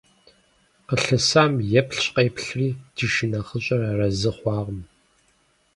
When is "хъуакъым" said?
4.37-4.79